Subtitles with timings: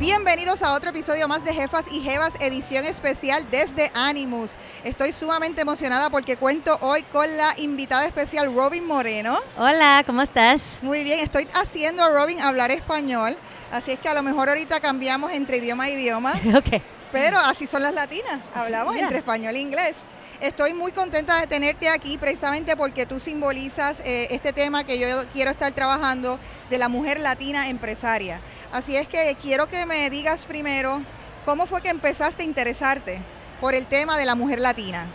[0.00, 4.52] Bienvenidos a otro episodio más de Jefas y Jevas, edición especial desde Animus.
[4.82, 9.38] Estoy sumamente emocionada porque cuento hoy con la invitada especial Robin Moreno.
[9.58, 10.62] Hola, ¿cómo estás?
[10.80, 13.36] Muy bien, estoy haciendo a Robin hablar español,
[13.70, 16.82] así es que a lo mejor ahorita cambiamos entre idioma e idioma, Ok.
[17.12, 19.96] pero así son las latinas, hablamos entre español e inglés.
[20.40, 25.06] Estoy muy contenta de tenerte aquí precisamente porque tú simbolizas eh, este tema que yo
[25.34, 26.38] quiero estar trabajando
[26.70, 28.40] de la mujer latina empresaria.
[28.72, 31.02] Así es que quiero que me digas primero
[31.44, 33.20] cómo fue que empezaste a interesarte
[33.60, 35.06] por el tema de la mujer latina.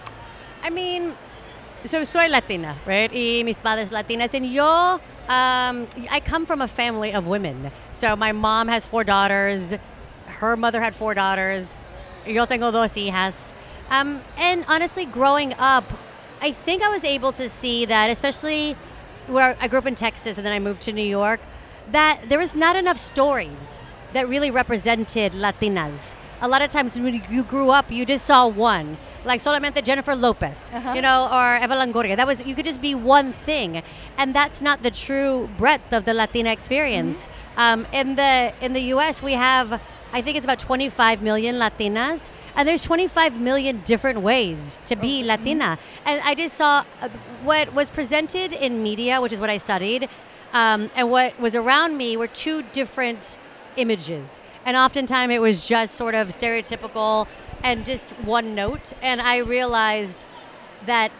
[0.63, 1.15] I mean,
[1.85, 3.11] so soy Latina, right?
[3.11, 4.31] Y mis padres latinas.
[4.35, 7.71] And yo, um, I come from a family of women.
[7.93, 9.73] So my mom has four daughters.
[10.27, 11.73] Her mother had four daughters.
[12.27, 13.51] Yo tengo dos hijas.
[13.89, 15.85] Um, and honestly, growing up,
[16.41, 18.75] I think I was able to see that, especially
[19.27, 21.39] where I grew up in Texas and then I moved to New York,
[21.91, 23.81] that there was not enough stories
[24.13, 26.15] that really represented Latinas.
[26.41, 30.15] A lot of times when you grew up, you just saw one, like solamente Jennifer
[30.15, 30.93] Lopez, Uh-huh.
[30.93, 32.15] you know, or Eva Longoria.
[32.17, 33.81] That was you could just be one thing,
[34.17, 37.29] and that's not the true breadth of the Latina experience.
[37.57, 39.81] Um, in the in the U.S., we have
[40.13, 45.23] I think it's about 25 million Latinas, and there's 25 million different ways to be
[45.23, 45.77] Latina.
[46.05, 47.09] And I just saw uh,
[47.43, 50.07] what was presented in media, which is what I studied,
[50.53, 53.37] um, and what was around me were two different
[53.75, 54.39] images.
[54.65, 57.27] And oftentimes it was just sort of stereotypical
[57.63, 58.93] and just one note.
[59.01, 60.23] And I realized
[60.85, 61.11] that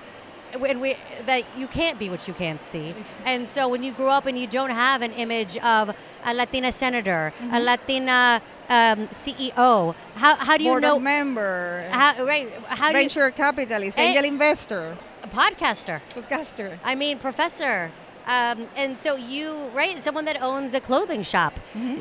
[0.59, 2.93] when we that you can't be what you can't see.
[3.25, 6.71] And so when you grow up and you don't have an image of a Latina
[6.71, 12.49] senator, a Latina um, CEO, how, how do you Board know member, how, right?
[12.67, 16.01] How do you, venture capitalist, Eh, angel investor, a podcaster?
[16.13, 16.77] podcaster.
[16.83, 17.91] I mean, professor.
[18.27, 20.01] Um, and so you, right?
[20.03, 21.53] Someone that owns a clothing shop.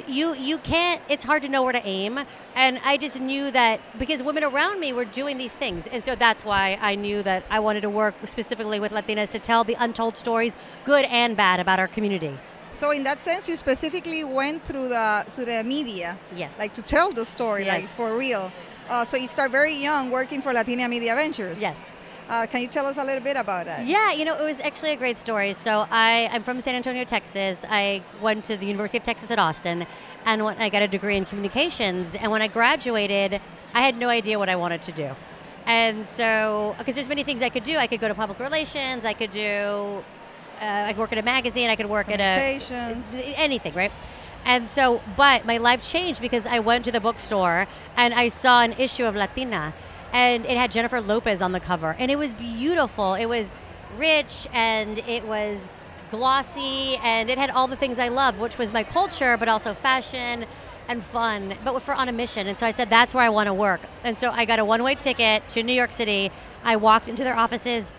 [0.09, 1.03] You you can't.
[1.09, 2.19] It's hard to know where to aim.
[2.55, 6.15] And I just knew that because women around me were doing these things, and so
[6.15, 9.77] that's why I knew that I wanted to work specifically with Latinas to tell the
[9.79, 12.39] untold stories, good and bad, about our community.
[12.75, 16.59] So in that sense, you specifically went through the to the media, Yes.
[16.59, 18.51] like to tell the story, like for real.
[18.89, 21.59] Uh, so you start very young working for Latina Media Ventures.
[21.59, 21.91] Yes.
[22.29, 23.87] Uh, can you tell us a little bit about that?
[23.87, 25.53] Yeah, you know, it was actually a great story.
[25.53, 27.65] So I, I'm from San Antonio, Texas.
[27.69, 29.87] I went to the University of Texas at Austin,
[30.25, 32.15] and when I got a degree in communications.
[32.15, 33.41] And when I graduated,
[33.75, 35.11] I had no idea what I wanted to do.
[35.67, 37.77] And so, because there's many things I could do.
[37.77, 39.05] I could go to public relations.
[39.05, 40.03] I could do,
[40.61, 41.71] uh, I could work at a magazine.
[41.71, 43.35] I could work at a Communications.
[43.37, 43.93] anything, right?
[44.47, 48.63] And so, but my life changed because I went to the bookstore and I saw
[48.63, 49.73] an issue of Latina,
[50.15, 53.15] and it had Jennifer Lopez on the cover, and it was beautiful.
[53.15, 53.53] It was
[53.99, 55.69] rich and it was
[56.11, 59.75] glossy, and it had all the things I love, which was my culture, but also
[59.75, 60.47] fashion
[60.87, 62.47] and fun, but for on a mission.
[62.47, 63.81] And so I said, that's where I want to work.
[64.05, 66.31] And so I got a one-way ticket to New York City.
[66.63, 67.91] I walked into their offices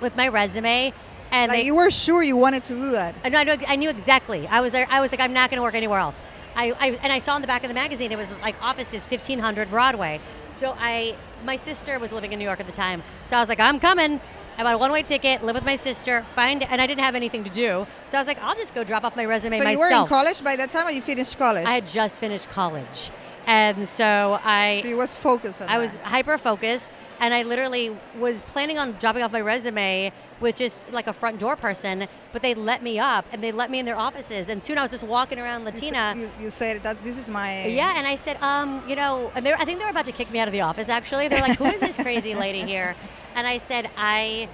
[0.00, 0.94] with my resume,
[1.30, 3.14] and Like they, you were sure you wanted to do that.
[3.22, 4.48] I know, I I knew exactly.
[4.48, 4.86] I was there.
[4.88, 6.22] I was like, I'm not going to work anywhere else.
[6.56, 9.04] I, I and I saw in the back of the magazine it was like offices
[9.04, 10.20] 1500 Broadway.
[10.52, 13.02] So I, my sister was living in New York at the time.
[13.24, 14.20] So I was like, I'm coming.
[14.58, 17.44] I bought a one-way ticket, live with my sister, find, and I didn't have anything
[17.44, 17.86] to do.
[18.04, 19.90] So I was like, I'll just go drop off my resume So you myself.
[19.92, 21.64] were in college by that time, or you finished college?
[21.64, 23.10] I had just finished college,
[23.46, 26.90] and so I so you was focused on I was hyper focused,
[27.20, 30.10] and I literally was planning on dropping off my resume
[30.40, 33.70] with just like a front door person, but they let me up and they let
[33.70, 36.14] me in their offices, and soon I was just walking around You Latina.
[36.16, 37.66] You, you said that this is my.
[37.66, 40.06] Yeah, and I said, um, you know, and they were, I think they were about
[40.06, 40.88] to kick me out of the office.
[40.88, 42.96] Actually, they're like, "Who is this crazy lady here?"
[43.34, 44.48] And I said, "I,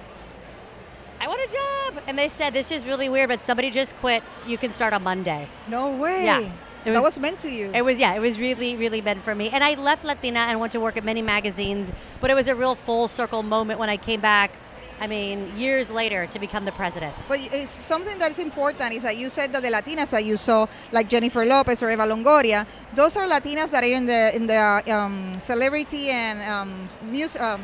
[1.21, 4.23] I want a job." And they said, "This is really weird, but somebody just quit.
[4.45, 6.25] You can start on Monday." No way.
[6.25, 6.51] Yeah.
[6.87, 7.71] It that was- was meant to you.
[7.73, 9.49] It was yeah, it was really really meant for me.
[9.53, 11.91] And I left Latina and went to work at many magazines,
[12.21, 14.51] but it was a real full circle moment when I came back.
[14.99, 17.13] I mean, years later to become the president.
[17.27, 20.37] But it's something that is important is that you said that the Latinas that you
[20.37, 22.65] saw, like Jennifer Lopez or Eva Longoria,
[22.95, 24.57] those are Latinas that are in the in the
[24.91, 27.61] um, celebrity and um, music um,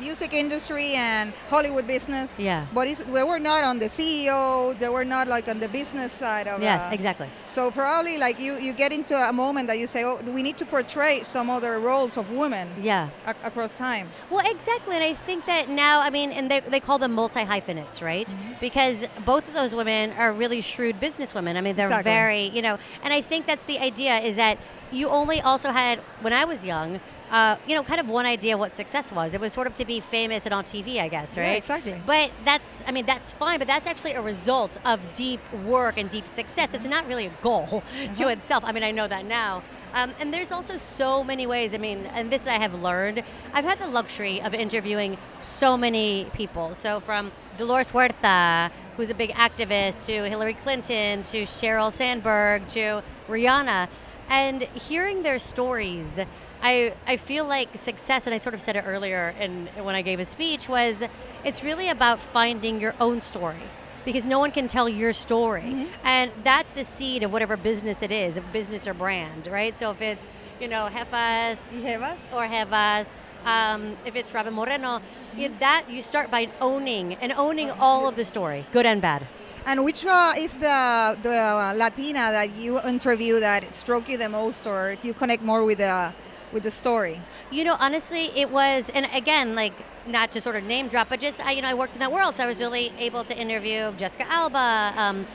[0.00, 2.34] music industry and Hollywood business.
[2.38, 2.66] Yeah.
[2.74, 4.78] But we were not on the CEO.
[4.78, 6.60] They were not like on the business side of.
[6.62, 7.28] Yes, uh, exactly.
[7.46, 10.56] So probably like you you get into a moment that you say, oh, we need
[10.58, 13.08] to portray some other roles of women Yeah.
[13.26, 14.08] ac- across time.
[14.30, 14.94] Well, exactly.
[14.94, 18.32] And I think that now, I mean, and they, they call them multi hyphenates, right?
[18.60, 21.56] Because both of those women are really shrewd businesswomen.
[21.56, 22.12] I mean, they're Exactly.
[22.12, 24.58] very, you know, and I think that's the idea is that
[24.92, 27.00] you only also had, when I was young,
[27.30, 29.34] uh, you know, kind of one idea of what success was.
[29.34, 31.44] It was sort of to be famous and on TV, I guess, right?
[31.44, 32.00] Yeah, exactly.
[32.06, 36.08] But that's, I mean, that's fine, but that's actually a result of deep work and
[36.08, 36.72] deep success.
[36.74, 38.28] It's not really a goal to Uh-huh.
[38.28, 38.62] itself.
[38.66, 39.62] I mean, I know that now.
[39.94, 41.72] Um, and there's also so many ways.
[41.72, 43.22] I mean, and this I have learned.
[43.54, 46.74] I've had the luxury of interviewing so many people.
[46.74, 53.02] So from Dolores Huerta, who's a big activist, to Hillary Clinton, to Sheryl Sandberg, to
[53.28, 53.88] Rihanna,
[54.28, 56.20] and hearing their stories.
[56.62, 60.02] I, I feel like success, and I sort of said it earlier in, when I
[60.02, 61.02] gave a speech, was
[61.44, 63.62] it's really about finding your own story
[64.04, 65.62] because no one can tell your story.
[65.62, 65.88] Mhm.
[66.04, 69.76] And that's the seed of whatever business it is, a business or brand, right?
[69.76, 70.28] So if it's,
[70.60, 75.00] you know, Jefas Y or Jevas, um, if it's Robyn Moreno,
[75.36, 79.26] it, that you start by owning and owning all of the story, good and bad.
[79.66, 84.64] And which uh, is the the Latina that you interview that struck you the most,
[84.66, 86.12] or you connect more with the
[86.52, 87.20] with the story?
[87.50, 89.74] You know, honestly, it was, and again, like
[90.06, 92.12] not to sort of name drop, but just I, you know, I worked in that
[92.12, 94.94] world, so I was really able to interview Jessica Alba.
[94.96, 95.26] Um,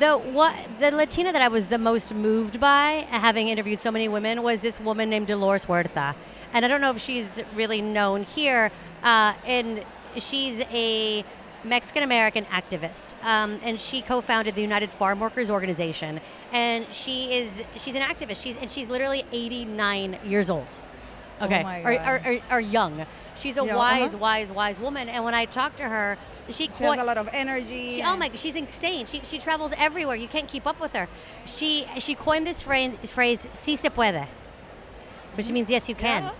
[0.00, 4.08] the what the Latina that I was the most moved by, having interviewed so many
[4.08, 6.14] women, was this woman named Dolores Huerta,
[6.52, 8.72] and I don't know if she's really known here,
[9.02, 9.84] uh, and
[10.16, 11.24] she's a
[11.64, 16.20] Mexican American activist, um, and she co-founded the United Farm Workers Organization.
[16.52, 18.42] And she is she's an activist.
[18.42, 20.66] She's and she's literally 89 years old.
[21.40, 23.06] Oh Okay, my or, or, or, or young.
[23.36, 24.18] She's a Yeah, wise, uh-huh.
[24.18, 25.08] wise, wise woman.
[25.08, 26.16] And when I talked to her,
[26.48, 27.96] she, She has a lot of energy.
[27.96, 29.06] she, oh my, she's insane.
[29.06, 30.14] She, she travels everywhere.
[30.14, 31.08] You can't keep up with her.
[31.46, 34.28] She she coined this phrase, phrase "si se puede,"
[35.34, 36.24] which means yes, you can.
[36.24, 36.32] Yeah.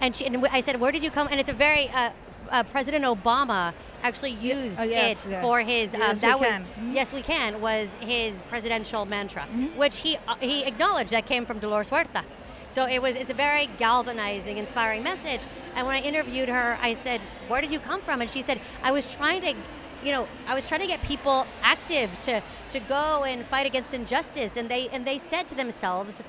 [0.00, 1.28] And she and I said, where did you come?
[1.30, 2.10] And it's a very uh,
[2.50, 5.40] uh, President Obama actually used uh, yes, it yeah.
[5.42, 5.94] for his.
[5.94, 6.66] Uh, Yes, we was can.
[6.80, 6.94] Mhm.
[6.94, 9.76] yes, we can was his presidential mantra, Mhm.
[9.76, 12.24] which he uh, he acknowledged that came from Dolores Huerta.
[12.68, 15.42] So it was it's a very galvanizing, inspiring message.
[15.74, 18.60] And when I interviewed her, I said, "Where did you come from?" And she said,
[18.82, 19.54] "I was trying to."
[20.02, 23.92] You know, I was trying to get people active to, to go and fight against
[23.92, 26.22] injustice, and they and they said to themselves,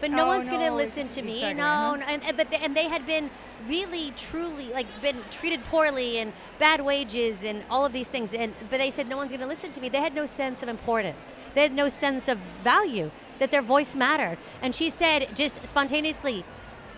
[0.00, 1.96] "But no Oh, one's going to listen to me." exactly, No, uh-huh.
[1.96, 3.30] no, and, and but they, and they had been
[3.68, 8.54] really, truly like been treated poorly and bad wages and all of these things, and
[8.70, 9.88] but they said no one's going to listen to me.
[9.88, 11.34] They had no sense of importance.
[11.54, 14.38] They had no sense of value that their voice mattered.
[14.62, 16.44] And she said just spontaneously,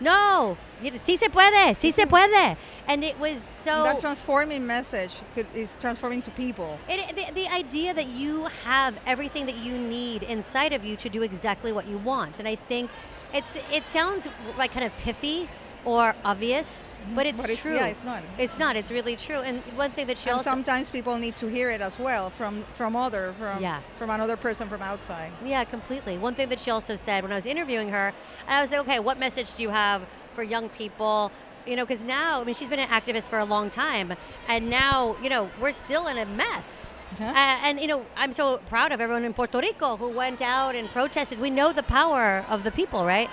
[0.00, 2.08] "No, sí se puede, sí se mm-hmm.
[2.08, 2.56] puede,"
[2.86, 3.82] and it was so.
[3.82, 6.78] that transforming message could, is transforming to people.
[6.88, 11.08] It, the, the idea that you have everything that you need inside of you to
[11.08, 12.90] do exactly what you want, and I think
[13.34, 15.48] it's it sounds like kind of pithy
[15.84, 16.82] or obvious,
[17.14, 17.74] but it's But it's- true.
[17.74, 18.22] yeah, it's not.
[18.38, 18.76] It's not.
[18.76, 19.40] It's really true.
[19.40, 22.30] And one thing that she and also sometimes people need to hear it as well
[22.30, 23.80] from from other from Yeah.
[23.98, 25.30] from another person from outside.
[25.44, 26.18] Yeah, completely.
[26.18, 28.12] One thing that she also said when I was interviewing her,
[28.46, 30.02] and I was like, okay, what message do you have
[30.34, 31.30] for young people?
[31.66, 34.14] You know, because now, I mean, she's been an activist for a long time,
[34.48, 36.92] and now, you know, we're still in a mess.
[37.20, 37.24] Uh-huh.
[37.24, 40.74] Uh, and, you know, I'm so proud of everyone in Puerto Rico who went out
[40.74, 41.40] and protested.
[41.40, 43.28] We know the power of the people, right?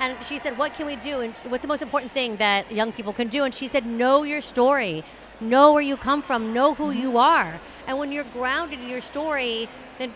[0.00, 1.20] And she said, what can we do?
[1.20, 3.44] And what's the most important thing that young people can do?
[3.44, 5.04] And she said, know your story.
[5.40, 6.52] Know where you come from.
[6.52, 7.00] Know who Mm-hmm.
[7.00, 7.60] you are.
[7.86, 9.68] And when you're grounded in your story,
[9.98, 10.12] then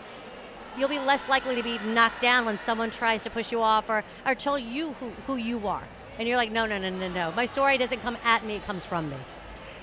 [0.77, 3.89] you'll be less likely to be knocked down when someone tries to push you off
[3.89, 5.83] or, or tell you who, who you are.
[6.17, 7.31] And you're like, no, no, no, no, no.
[7.31, 9.17] My story doesn't come at me, it comes from me.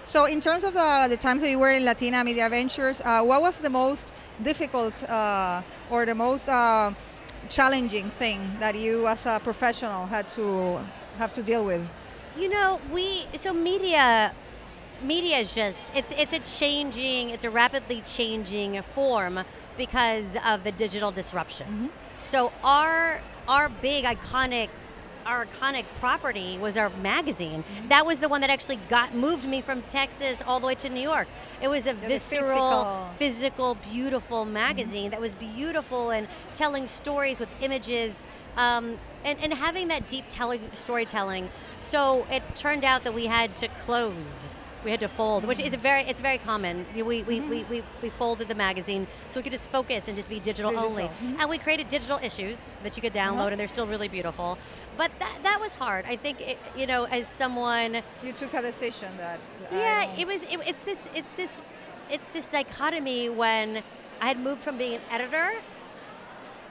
[0.03, 3.23] So, in terms of the, the times that you were in Latina Media Ventures, uh,
[3.23, 5.61] what was the most difficult uh,
[5.91, 6.93] or the most uh,
[7.49, 10.81] challenging thing that you, as a professional, had to
[11.19, 11.87] have to deal with?
[12.37, 14.33] You know, we so media
[15.03, 19.41] media is just it's it's a changing, it's a rapidly changing form
[19.77, 21.67] because of the digital disruption.
[21.67, 21.91] Mhm.
[22.23, 24.69] So our our big iconic
[25.27, 27.65] our iconic property was our magazine.
[27.89, 30.89] That was the one that actually got moved me from Texas all the way to
[30.89, 31.29] New York.
[31.61, 33.09] It was a the visceral, physical.
[33.17, 38.23] physical, beautiful magazine that was beautiful and telling stories with images
[38.57, 41.51] um, and, and having that deep telling storytelling.
[41.81, 44.49] So it turned out that we had to close.
[44.85, 46.87] We had to fold, which is a very it's very common.
[46.95, 50.17] We, we, we, we, we, we folded the magazine so we could just focus and
[50.17, 51.05] just be digital, only.
[51.05, 51.37] mhm.
[51.39, 54.57] And we created digital issues that you could download, and they're still really beautiful.
[54.97, 56.07] But that, that was hard.
[56.07, 59.39] I think, it, you know, as someone You took a decision that.
[59.71, 60.43] Yeah, it was.
[60.45, 61.09] It, it's this.
[61.15, 61.61] It's this.
[62.11, 63.83] It's this dichotomy when
[64.21, 65.53] I had moved from being an editor,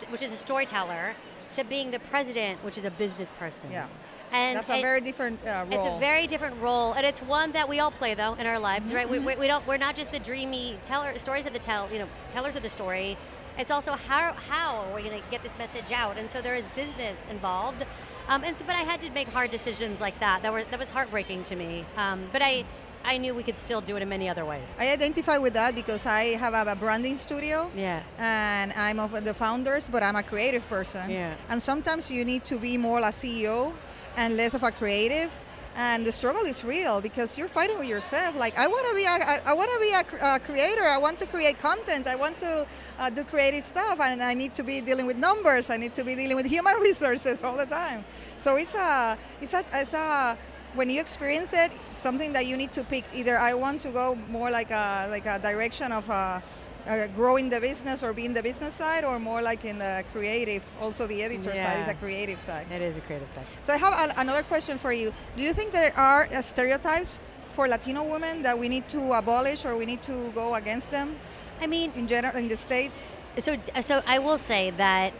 [0.09, 1.15] which is a storyteller,
[1.53, 3.71] to being the president, which is a business person.
[3.71, 3.87] Yeah.
[4.31, 5.79] And That's a and very different uh, role.
[5.79, 8.59] It's a very different role, and it's one that we all play though in our
[8.59, 9.09] lives, right?
[9.09, 9.65] We, we, we don't.
[9.67, 11.91] We're not just the dreamy teller stories of the tell.
[11.91, 13.17] You know, tellers of the story.
[13.57, 16.55] It's also how how are we going to get this message out, and so there
[16.55, 17.85] is business involved.
[18.27, 20.43] Um, and so, but I had to make hard decisions like that.
[20.43, 21.83] That were that was heartbreaking to me.
[21.97, 22.63] Um, but I,
[23.03, 24.69] I knew we could still do it in many other ways.
[24.77, 27.71] I identify with that because I have a, a branding studio.
[27.75, 28.03] Yeah.
[28.19, 31.09] And I'm of the founders, but I'm a creative person.
[31.09, 31.33] Yeah.
[31.49, 33.73] And sometimes you need to be more like CEO
[34.17, 35.31] and less of a creative.
[35.75, 38.35] And the struggle is real because you're fighting with yourself.
[38.35, 40.83] Like I want to be, a, I, I want to be a, a creator.
[40.83, 42.07] I want to create content.
[42.07, 45.69] I want to uh, do creative stuff, and I need to be dealing with numbers.
[45.69, 48.03] I need to be dealing with human resources all the time.
[48.41, 50.37] So it's a, it's a, it's a
[50.73, 53.05] when you experience it, something that you need to pick.
[53.13, 56.41] Either I want to go more like a like a direction of uh,
[56.87, 60.63] uh, growing the business or being the business side, or more like in the creative.
[60.81, 62.67] Also, the editor side is a creative side.
[62.71, 63.45] It is a creative side.
[63.63, 65.11] So I have a, another question for you.
[65.37, 67.19] Do you think there are uh, stereotypes
[67.55, 71.15] for Latino women that we need to abolish or we need to go against them
[71.61, 73.15] I mean, in general in the states?
[73.37, 75.13] so so I will say that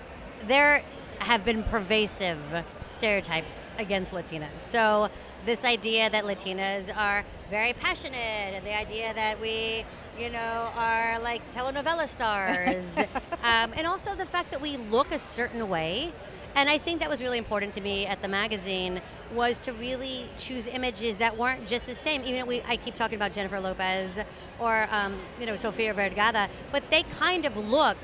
[0.48, 0.84] there
[1.20, 2.40] have been pervasive
[2.90, 4.58] stereotypes against Latinas.
[4.58, 5.10] So
[5.46, 9.86] this idea that Latinas are very passionate, and the idea that we,
[10.20, 12.98] you know, are like telenovela stars,
[13.44, 16.12] um, and also the fact that we look a certain way.
[16.56, 19.02] And I think that was really important to me at the magazine
[19.34, 22.22] was to really choose images that weren't just the same.
[22.24, 24.20] Even though we, I keep talking about Jennifer Lopez
[24.60, 27.98] or um, you know Sofia Vergara, but they kind of look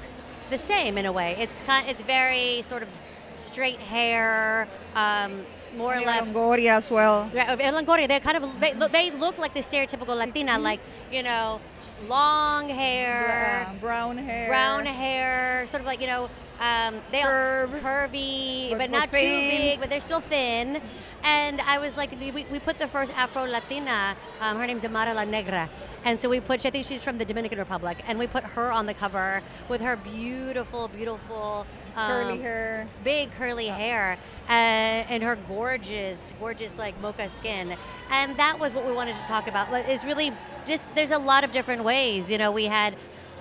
[0.50, 1.36] the same in a way.
[1.38, 2.90] It's kind, it's very sort of
[3.34, 5.44] straight hair, um,
[5.76, 6.26] more or less.
[6.26, 7.30] Longoria as well.
[7.34, 10.80] Yeah, Longoria, they kind of they they look like the stereotypical Latina, like
[11.12, 11.60] you know,
[12.08, 14.48] long hair, Uh, brown hair.
[14.50, 17.72] brown hair, sort of like you know, um, they Curve.
[17.82, 20.82] curvy, But- but, not too big, but they're still thin.
[21.24, 24.16] And I was like, we, we put the first Afro Latina.
[24.40, 25.70] Um, her name's Amara La Negra,
[26.04, 26.64] and so we put.
[26.66, 29.82] I think she's from the Dominican Republic, and we put her on the cover with
[29.82, 32.88] her beautiful, beautiful Curly um, hair.
[33.04, 34.18] big curly hair
[34.50, 37.76] uh, and her gorgeous, gorgeous like mocha skin.
[38.12, 39.74] And that was what we wanted to talk about.
[39.90, 40.32] Is really
[40.66, 42.30] just there's a lot of different ways.
[42.30, 42.96] You know, we had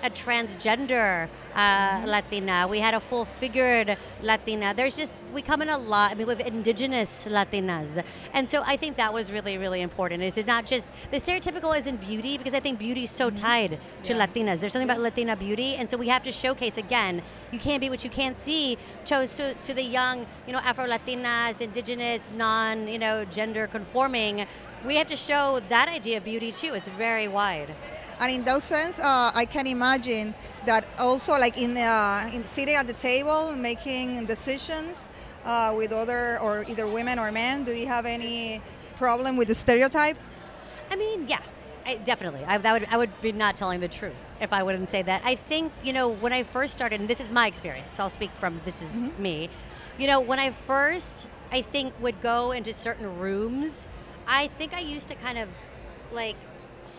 [0.05, 2.67] a transgender uh, Latina.
[2.67, 4.73] We had a full figured Latina.
[4.75, 6.11] There's just we come in a lot.
[6.11, 10.21] I mean, we have indigenous Latinas, and so I think that was really, really important.
[10.21, 13.79] Is it not just the stereotypical isn't beauty because I think beauty is so tied
[14.03, 14.25] to Yeah.
[14.25, 14.59] Latinas.
[14.59, 17.21] There's something about Latina beauty, and so we have to showcase again.
[17.51, 18.77] You can't be what you can't see.
[19.05, 24.45] To, to, to the young, you know, Afro Latinas, indigenous, non, you know, gender conforming.
[24.85, 26.75] We have to show that idea of beauty too.
[26.75, 27.73] It's very wide.
[28.19, 30.33] And in that sense, uh, I can imagine
[30.65, 35.07] that also, like in, uh, in sitting at the table, making decisions
[35.45, 37.63] uh, with other or either women or men.
[37.63, 38.61] Do you have any
[38.95, 40.17] problem with the stereotype?
[40.89, 41.41] I mean, yeah,
[41.85, 42.43] I, definitely.
[42.45, 45.21] I, that would I would be not telling the truth if I wouldn't say that.
[45.23, 47.95] I think you know when I first started, and this is my experience.
[47.95, 49.49] so I'll speak from this is me.
[49.97, 53.87] You know, when I first, I think would go into certain rooms.
[54.27, 55.47] I think I used to kind of
[56.11, 56.35] like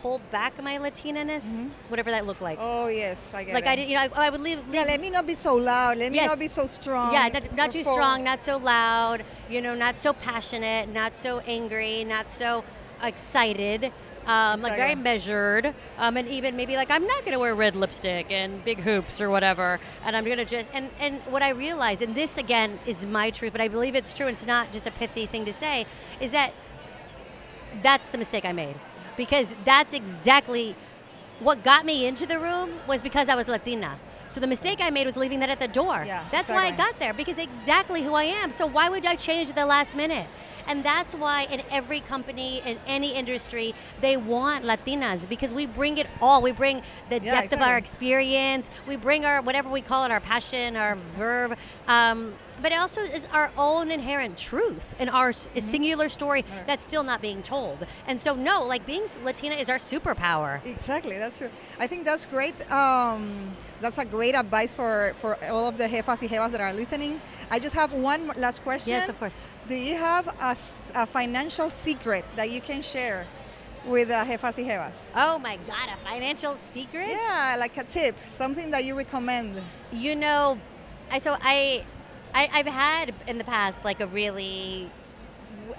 [0.07, 1.45] hold back my Latina-ness,
[1.89, 2.59] whatever that looked like.
[2.61, 3.71] Oh yes, I get like it.
[3.71, 4.61] I did, you know, I, I would leave.
[4.71, 5.99] yeah, let me not be so loud.
[5.99, 6.29] Let me Yes.
[6.29, 7.13] not be so strong.
[7.13, 11.41] yeah, not, not too strong, not so loud, you know, not so passionate, not so
[11.41, 12.63] angry, not so
[13.03, 13.93] excited.
[14.27, 18.27] Um, like very measured, um, and even maybe like I'm not gonna wear red lipstick
[18.33, 22.13] and big hoops or whatever, and I'm gonna just and and what I realize, and
[22.23, 24.27] this again is my truth, but I believe it's true.
[24.27, 25.87] And it's not just a pithy thing to say,
[26.21, 26.51] is that
[27.83, 28.77] that's the mistake I made
[29.17, 30.75] because that's exactly
[31.41, 33.99] what got me into the room was because I was Latina.
[34.29, 36.03] So the mistake I made was leaving that at the door.
[36.05, 38.51] Yeah, that's why I got there because exactly who I am.
[38.51, 40.27] So why would I change at the last minute?
[40.67, 45.99] And that's why in every company in any industry they want Latinas because we bring
[45.99, 46.43] it all.
[46.43, 48.69] We bring the Yeah, depth of our experience.
[48.87, 51.57] We bring our whatever we call it, our passion, our verve.
[51.87, 55.61] Um, but it also is our own inherent truth and our Mm-hmm.
[55.61, 57.87] singular story that's still not being told.
[58.07, 60.65] And so, no, like being Latina is our superpower.
[60.65, 61.51] Exactly, that's true.
[61.79, 62.55] I think that's great.
[62.73, 66.73] Um, that's a great advice for, for all of the jefas y jevas that are
[66.73, 67.21] listening.
[67.51, 68.93] I just have one last question.
[68.93, 69.37] Yes, of course.
[69.69, 70.57] Do you have a,
[71.03, 73.27] a financial secret that you can share
[73.85, 74.95] with uh, jefas y jevas?
[75.15, 77.09] Oh my God, a financial secret?
[77.09, 79.61] Yeah, like a tip, something that you recommend.
[79.93, 80.59] You know,
[81.11, 81.85] I so I,
[82.37, 84.91] I I've had in the past like a really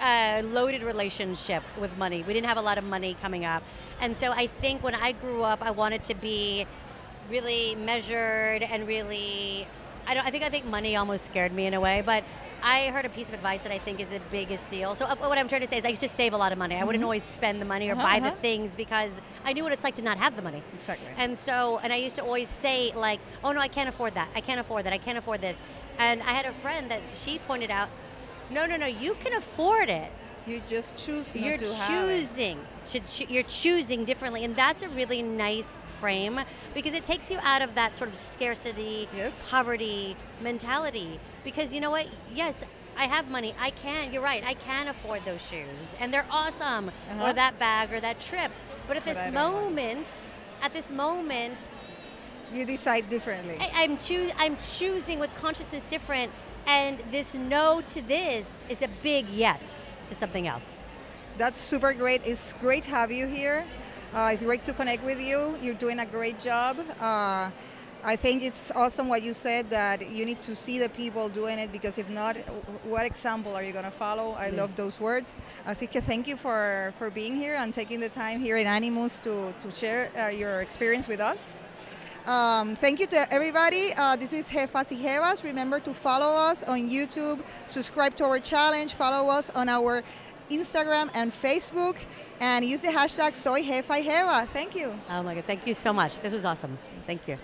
[0.00, 2.24] uh, loaded relationship with money.
[2.26, 3.62] We didn't have a lot of money coming up,
[4.00, 6.66] and so I think when I grew up, I wanted to be
[7.30, 9.68] really measured and really.
[10.06, 10.26] I don't.
[10.26, 12.24] I think I think money almost scared me in a way, but.
[12.62, 14.94] I heard a piece of advice that I think is the biggest deal.
[14.94, 16.58] So uh, what I'm trying to say is I used to save a lot of
[16.58, 16.74] money.
[16.76, 18.36] I wouldn't always spend the money or Uh-huh, buy the uh-huh.
[18.42, 19.12] things because
[19.44, 20.62] I knew what it's like to not have the money.
[20.74, 21.06] Exactly.
[21.16, 24.28] And so, and I used to always say, like, oh no, I can't afford that.
[24.34, 24.92] I can't afford that.
[24.92, 25.60] I can't afford this.
[25.98, 27.88] And I had a friend that she pointed out,
[28.50, 28.86] No, no, no.
[28.86, 30.10] You can afford it.
[30.48, 34.88] You just choose not you're to choosing to choo- you're choosing differently and that's a
[34.88, 36.40] really nice frame
[36.74, 39.46] because it takes you out of that sort of scarcity Yes.
[39.50, 42.64] poverty mentality because you know what yes
[42.96, 46.88] i have money i can you're right i can afford those shoes and they're awesome
[47.10, 47.24] Uh-huh.
[47.28, 48.50] or that bag or that trip
[48.86, 49.70] but at But this I don't want it.
[49.74, 50.22] moment
[50.62, 51.68] at this moment
[52.54, 53.56] You decide differently.
[53.60, 56.32] I, I'm choo- I'm choosing with consciousness different,
[56.66, 60.84] and this no to this is a big yes to something else.
[61.38, 62.22] That's super great.
[62.24, 63.64] It's great to have you here.
[64.14, 65.56] Uh, it's great to connect with you.
[65.62, 66.78] You're doing a great job.
[67.00, 67.50] Uh,
[68.04, 71.58] I think it's awesome what you said that you need to see the people doing
[71.58, 72.36] it because if not,
[72.84, 74.32] what example are you going to follow?
[74.38, 75.36] I love those words.
[75.66, 79.18] Así que thank you for, for being here and taking the time here in Animus
[79.20, 81.54] to, to share uh, your experience with us.
[82.28, 83.94] Um, thank you to everybody.
[83.96, 85.42] Uh, this is Jefas y Jevas.
[85.42, 90.02] Remember to follow us on YouTube, subscribe to our challenge, follow us on our
[90.50, 91.96] Instagram and Facebook,
[92.40, 94.46] and use the hashtag Soy Jefa Jeva.
[94.52, 95.00] Thank you.
[95.08, 96.20] Oh my God, thank you so much.
[96.20, 96.76] This was awesome.
[97.06, 97.38] Thank you.